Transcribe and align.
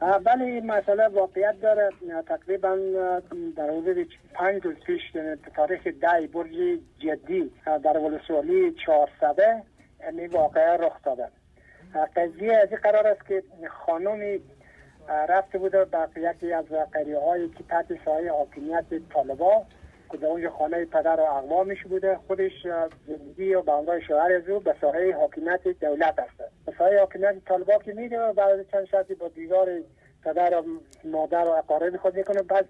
بله 0.00 0.44
این 0.44 0.66
مسئله 0.66 1.08
واقعیت 1.08 1.60
داره 1.60 1.90
تقریبا 2.26 2.76
در 3.56 3.70
حدود 3.70 4.08
پنج 4.34 4.64
روز 4.64 4.76
پیش 4.86 5.00
تاریخ 5.56 5.86
ده 5.86 6.26
برج 6.32 6.78
جدی 6.98 7.50
در 7.84 7.98
ولسوالی 7.98 8.74
400 8.86 9.64
این 10.12 10.26
واقعه 10.26 10.76
رخ 10.76 11.02
داده. 11.04 11.28
قضیه 12.16 12.56
از 12.56 12.68
قرار 12.68 13.06
است 13.06 13.26
که 13.26 13.42
خانمی 13.68 14.40
رفته 15.08 15.58
بوده 15.58 15.84
به 15.84 16.08
یکی 16.16 16.52
از 16.52 16.64
قریه 16.92 17.18
هایی 17.18 17.48
که 17.48 17.64
تحت 17.68 17.86
سایه 18.04 18.32
حاکمیت 18.32 18.84
طالبا 19.14 19.64
که 20.10 20.16
در 20.16 20.26
اونجا 20.26 20.50
خانه 20.50 20.84
پدر 20.84 21.20
و 21.20 21.22
اقوامش 21.22 21.84
بوده 21.84 22.18
خودش 22.26 22.52
زندگی 23.06 23.54
و 23.54 23.62
به 23.62 24.00
شوهر 24.08 24.32
از 24.32 24.48
او 24.48 24.60
به 24.60 24.74
سایه 24.80 25.16
حاکمیت 25.16 25.68
دولت 25.68 26.18
است. 26.18 26.49
به 26.80 26.86
سایه 26.86 27.00
حاکمیت 27.00 27.44
طالبا 27.46 27.78
که 27.78 27.92
میده 27.92 28.20
و 28.20 28.32
بعد 28.32 28.70
چند 28.70 28.84
شرطی 28.84 29.14
با 29.14 29.28
دیگار 29.28 29.68
پدر 30.24 30.58
و 30.58 30.64
مادر 31.04 31.44
و 31.44 31.50
اقارب 31.50 31.96
خود 31.96 32.16
می‌کنه 32.16 32.42
بعد 32.42 32.66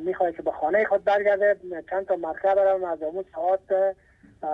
می‌خواد 0.00 0.36
که 0.36 0.42
به 0.42 0.52
خانه 0.52 0.84
خود 0.84 1.04
برگرده 1.04 1.56
چند 1.90 2.06
تا 2.06 2.16
مرکب 2.16 2.58
هم 2.58 2.84
از 2.84 3.02
اون 3.02 3.24
ساعت 3.34 3.96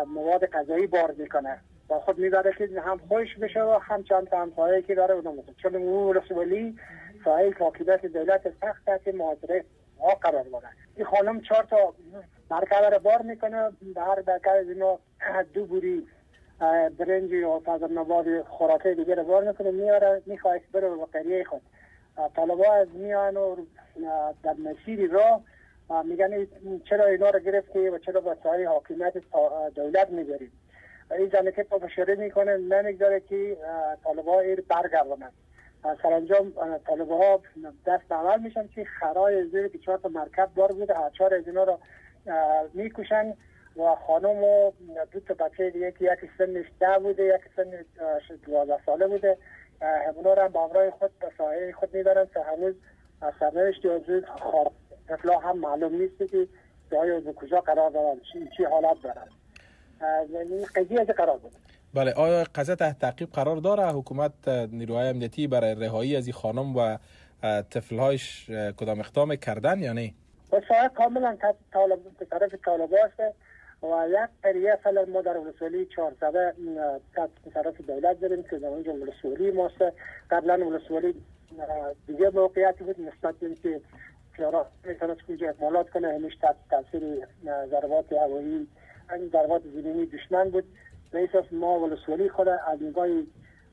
مواد 0.06 0.46
غذایی 0.46 0.86
بار 0.86 1.14
می‌کنه. 1.18 1.60
با 1.88 2.00
خود 2.00 2.18
می‌بره 2.18 2.52
که 2.52 2.80
هم 2.80 2.98
خوش 3.08 3.36
بشه 3.36 3.62
و 3.62 3.78
هم 3.82 4.02
چند 4.02 4.28
تا 4.28 4.38
همسایه 4.38 4.82
که 4.82 4.94
داره 4.94 5.14
اونم 5.14 5.42
چون 5.62 5.76
اون 5.76 6.14
رسولی 6.14 6.76
سایه 7.24 7.54
حاکمیت 7.58 8.06
دولت 8.06 8.52
سخت 8.60 9.04
که 9.04 9.12
محاضره 9.12 9.64
ها 10.00 10.14
قرار 10.14 10.42
باره 10.42 10.68
این 10.96 11.06
خانم 11.06 11.40
چهار 11.40 11.64
تا 11.64 11.94
مرکبه 12.50 12.88
رو 12.88 12.98
بار 12.98 13.22
می‌کنه 13.22 13.70
به 13.94 14.00
هر 14.00 14.22
برکه 14.22 14.50
از 14.50 14.68
اینا 14.68 14.98
دو 15.54 15.66
بوری 15.66 16.06
برنج 16.98 17.32
و 17.32 17.60
فضل 17.64 17.98
نباد 17.98 18.42
خوراکه 18.42 18.94
دیگه 18.94 19.14
رو 19.14 19.24
بار 19.24 19.44
می‌کنه 19.44 19.70
میاره 19.70 20.22
می‌خواه 20.26 20.58
بره 20.72 20.90
به 20.90 21.06
قریه 21.12 21.44
خود. 21.44 21.62
طالبا 22.36 22.72
از 22.72 22.88
میان 22.94 23.36
و 23.36 23.56
در 24.42 24.54
مسیر 24.54 25.10
را 25.10 25.40
میگن 26.04 26.46
چرا 26.84 27.06
اینا 27.06 27.30
رو 27.30 27.38
گرفتی 27.38 27.88
و 27.88 27.98
چرا 27.98 28.20
با 28.20 28.36
سایه 28.42 28.68
حاکمیت 28.68 29.12
دولت 29.74 30.10
می‌برید 30.10 30.52
این 31.10 31.28
زنه 31.28 31.52
که 31.52 31.62
پافشاری 31.62 32.16
می‌کنه 32.16 32.56
نمی‌گذاره 32.56 33.20
که 33.20 33.56
طالبا 34.04 34.40
ایر 34.40 34.60
برگردانند 34.68 35.32
سرانجام 36.02 36.52
طالبه 36.86 37.14
ها 37.14 37.40
دست 37.86 38.12
عمل 38.12 38.40
میشن 38.40 38.68
که 38.68 38.84
خرای 38.84 39.44
زیر 39.44 39.68
که 39.68 39.78
چهار 39.78 39.98
تا 39.98 40.08
مرکب 40.08 40.48
دار 40.56 40.72
بوده 40.72 40.94
هر 40.94 41.10
چهار 41.10 41.34
از 41.34 41.48
اینا 41.48 41.64
رو 41.64 41.78
می‌کشن 42.74 43.34
و 43.76 43.94
خانم 44.06 44.44
و 44.44 44.72
دو 45.12 45.20
تا 45.20 45.34
بچه 45.34 45.70
دیگه 45.70 45.92
که 45.92 46.04
یکی 46.04 46.30
سنش 46.38 46.66
ده 46.80 46.98
بوده 46.98 47.22
یکی 47.22 47.50
سن 47.56 47.84
دوازده 48.46 48.78
ساله 48.86 49.06
بوده. 49.06 49.38
همونا 50.08 50.34
رو 50.34 50.42
هم 50.42 50.48
با 50.48 50.64
امرای 50.64 50.90
خود 50.90 51.10
به 51.18 51.26
ساحه 51.38 51.72
خود 51.72 51.94
می‌برن 51.96 52.26
که 52.34 52.40
هنوز 52.40 52.74
سرنوشت 53.40 53.86
از 53.86 54.24
خواب 54.38 54.72
اطلاع 55.08 55.42
هم 55.42 55.58
معلوم 55.58 55.94
نیست 55.94 56.18
که 56.18 56.48
جای 56.92 57.20
به 57.20 57.32
کجا 57.32 57.60
قرار 57.60 57.90
دارن 57.90 58.20
چی, 58.32 58.48
چی 58.56 58.64
حالت 58.64 58.96
دارن. 59.02 59.28
یعنی 60.30 60.64
قضیه 60.64 61.00
از 61.00 61.06
قرار 61.06 61.38
بود. 61.38 61.52
بله 61.94 62.12
آیا 62.12 62.44
قضیه 62.54 62.76
تحت 62.76 62.98
تعقیب 62.98 63.28
قرار 63.32 63.56
داره؟ 63.56 63.92
حکومت 63.92 64.48
نیروهای 64.48 65.08
امنیتی 65.08 65.46
برای 65.46 65.74
رهایی 65.74 66.16
از 66.16 66.26
این 66.26 66.32
خانم 66.34 66.76
و 66.76 66.98
طفلهایش 67.70 68.50
کدام 68.50 69.00
اقدام 69.00 69.36
کردن 69.36 69.78
یا 69.78 69.92
نه؟ 69.92 70.14
بسیار 70.52 70.88
کاملا 70.88 71.36
طالب 71.72 71.98
طرف 72.30 72.54
طالب 72.64 72.90
است. 73.04 73.36
و 73.84 74.08
یک 74.08 74.30
قریه 74.42 74.78
فعلا 74.82 75.04
ما 75.04 75.22
در 75.22 75.36
ولسوالی 75.36 75.86
400 75.86 76.54
طرف 77.54 77.80
دولت 77.80 78.20
داریم 78.20 78.42
که 78.42 78.58
در 78.58 78.68
اونجا 78.68 78.92
ولسوالی 78.92 79.50
ماست. 79.50 79.82
قبلا 80.30 80.66
ولسوالی 80.66 81.14
دیگه 82.06 82.30
موقعیتی 82.30 82.84
بود. 82.84 83.00
نسبت 83.00 83.34
به 83.34 83.46
اینکه 83.46 83.80
پیارا 84.32 84.66
می‌تونست 84.84 85.20
که 85.26 85.48
اکمالات 85.48 85.90
کنه 85.90 86.08
همیش 86.08 86.36
تحت 86.36 86.56
تاثیر 86.70 87.02
ضربات 87.70 88.12
هوایی 88.12 88.68
ضربات 89.32 89.62
زمینی 89.62 90.06
دشمن 90.06 90.50
بود. 90.50 90.64
به 91.10 91.28
ما 91.52 91.80
ولسوالی 91.80 92.28
خود 92.28 92.48
از 92.48 92.82
نگاه 92.82 93.08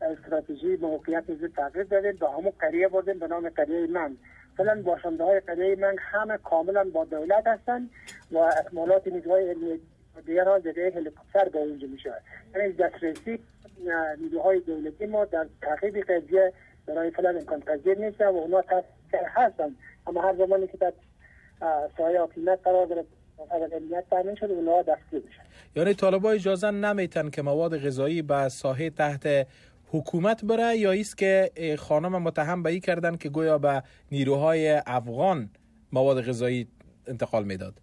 استراتژی 0.02 0.76
موقعیت 0.76 1.36
زیر 1.36 1.52
تغییر 1.56 1.84
دادیم. 1.84 2.16
به 2.16 2.30
همون 2.30 2.54
قریه 2.60 2.88
بردیم 2.88 3.20
به 3.20 3.28
نام 3.28 3.50
قریه 3.50 3.88
من 3.88 4.18
فعلا 4.58 4.82
باشنده 4.82 5.24
های 5.24 5.40
قریه 5.40 5.76
من 5.76 5.96
همه 6.00 6.38
کاملا 6.38 6.84
با 6.94 7.06
دولت 7.06 7.48
هستند 7.48 7.90
و 8.32 8.38
اکمالات 8.38 9.08
نیروهای 9.08 9.50
علمی 9.50 9.80
دیگر 10.26 10.46
ها 10.46 10.60
زده 10.60 10.94
هلیکوپتر 10.96 11.50
به 11.50 11.60
اونجا 11.60 11.88
میشه 11.88 12.14
یعنی 12.56 12.74
دسترسی 12.74 13.40
نیروهای 14.22 14.60
دولتی 14.60 15.06
ما 15.06 15.26
در 15.26 15.48
تعقیب 15.62 15.98
قضیه 15.98 16.54
برای 16.86 17.12
فعلا 17.12 17.30
امکان 17.30 17.60
پذیر 17.60 17.98
نیست 17.98 18.22
و 18.22 18.24
اونا 18.24 18.62
تاثیر 18.62 19.28
هستن 19.28 19.76
اما 20.08 20.22
هر 20.22 20.36
زمانی 20.36 20.68
که 20.68 20.78
در 20.78 20.94
سایه 21.98 22.20
حاکمیت 22.20 22.60
قرار 22.64 22.86
داره 22.86 23.06
یعنی 25.76 25.94
طالبا 25.94 26.32
اجازه 26.32 26.72
نمیتن 26.72 27.30
که 27.30 27.42
مواد 27.42 27.78
غذایی 27.78 28.22
به 28.22 28.50
ساحه 28.50 28.90
تحت 28.90 29.48
حکومت 29.92 30.46
بره 30.46 30.78
یا 30.78 30.92
است 30.92 31.18
که 31.18 31.52
خانم 31.80 32.22
متهم 32.22 32.64
به 32.64 32.70
ای 32.70 32.80
کردن 32.80 33.18
که 33.18 33.30
گویا 33.30 33.58
به 33.58 33.84
نیروهای 34.12 34.82
افغان 34.86 35.50
مواد 35.92 36.22
غذایی 36.22 36.68
انتقال 37.08 37.44
می‌داد؟ 37.44 37.74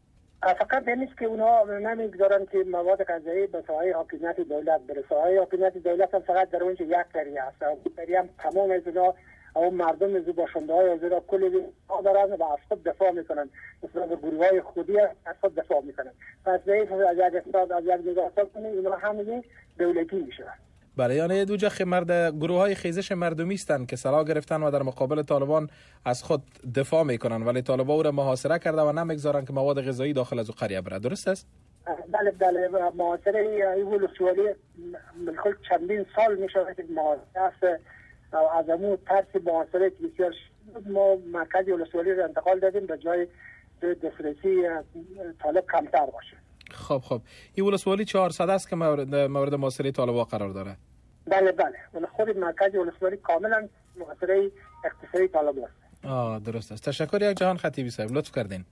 فقط 0.43 0.89
نیست 0.89 1.19
که 1.19 1.25
اونها 1.25 1.65
نمی‌گذارن 1.65 2.47
که 2.47 2.59
مواد 2.59 3.05
غذایی 3.05 3.47
به 3.47 3.63
ساحه 3.67 3.95
حاکمیت 3.95 4.41
دولت 4.41 4.81
بره. 4.81 5.05
ساحه 5.09 5.39
حاکمیت 5.39 5.79
دولت 5.79 6.15
هم 6.15 6.21
فقط 6.21 6.51
در 6.51 6.63
اونجا 6.63 6.85
یک 6.85 7.07
قریه 7.13 7.43
هست. 7.43 7.63
قریه 7.97 8.19
هم 8.19 8.29
تمام 8.39 8.71
از 8.71 8.83
اونها 8.87 9.15
اون 9.55 9.75
مردم 9.75 10.17
از 10.17 10.27
باشنده 10.37 10.73
های 10.73 10.91
از 10.91 11.01
کلی 11.27 11.51
دارن 12.05 12.33
و 12.33 12.45
از 12.45 12.59
خود 12.69 12.85
دفاع 12.85 13.11
می‌کنن. 13.11 13.51
مثلا 13.83 14.07
به 14.07 14.17
گروه 14.17 14.47
های 14.47 14.61
خودی 14.61 15.01
از 15.01 15.37
خود 15.41 15.55
دفاع 15.55 15.83
می‌کنن. 15.83 16.11
پس 16.45 16.61
به 16.61 17.09
از 17.09 17.17
یک 17.17 17.47
استاد 17.47 17.73
از 17.73 17.85
یک 17.85 18.11
نگاه 18.11 18.31
کنید 18.35 18.67
اینا 18.75 18.91
همه 18.91 19.45
دولتی 19.79 20.17
میشن. 20.17 20.68
بله 20.99 21.15
یعنی 21.15 21.45
دو 21.45 21.57
جخ 21.57 21.81
مرد 21.81 22.37
گروه 22.37 22.59
های 22.59 22.75
خیزش 22.75 23.13
مردمی 23.13 23.55
هستند 23.55 23.87
که 23.87 23.97
سلاح 23.97 24.25
گرفتن 24.25 24.63
و 24.63 24.71
در 24.71 24.83
مقابل 24.83 25.23
طالبان 25.23 25.71
از 26.05 26.23
خود 26.23 26.43
دفاع 26.75 27.03
می‌کنن 27.03 27.43
ولی 27.43 27.63
طالبان 27.63 27.97
او 27.97 28.03
را 28.03 28.13
محاصره 28.13 28.59
کرده 28.59 28.83
و 28.83 28.93
نمی‌گذارن 28.93 29.45
که 29.45 29.53
مواد 29.53 29.89
غذایی 29.89 30.13
داخل 30.13 30.39
از 30.39 30.51
قریه 30.51 30.81
بره. 30.81 30.99
درست 30.99 31.29
است؟ 31.29 31.47
بله 32.13 32.31
بله 32.31 32.69
محاصره 32.95 33.41
ایول 33.77 34.09
سوالی 34.19 34.43
بالکل 35.27 35.55
چندین 35.69 36.07
سال 36.17 36.37
میشه 36.37 36.59
که 36.77 36.85
محاصره 36.91 37.81
از 38.59 38.71
امو 38.71 38.97
ترس 38.97 39.43
محاصره 39.47 39.91
که 39.91 39.97
بسیار 40.07 40.33
ما 40.87 41.17
مرکز 41.33 41.69
ولسوالی 41.69 42.13
رو 42.13 42.25
انتقال 42.25 42.59
دادیم 42.61 42.87
به 42.87 42.99
جای 42.99 43.27
دسترسی 43.83 44.63
طالب 45.43 45.65
کمتر 45.73 46.07
باشه. 46.07 46.37
خب 46.79 46.99
خب. 47.05 47.21
این 47.55 47.67
ولسوالی 47.67 48.05
400 48.05 48.51
است 48.51 48.69
که 48.69 48.77
مورد 48.77 49.15
مورد 49.15 49.55
محاصره 49.55 49.93
طالبا 49.93 50.25
قرار 50.25 50.51
داره. 50.51 50.77
بله 51.27 51.53
بله. 51.53 52.07
خود 52.17 52.39
مرکز 52.39 52.75
ولسوالی 52.75 53.17
کاملا 53.17 53.69
محاصره 53.97 54.51
اقتصادی 54.85 55.29
طالب 55.29 55.59
است. 55.59 56.05
آه 56.05 56.39
درست 56.39 56.73
است. 56.73 56.85
تشکر 56.89 57.31
یک 57.31 57.37
جهان 57.37 57.57
خطیبی 57.57 57.91
صاحب. 57.91 58.13
لطف 58.13 58.33
کردین. 58.33 58.65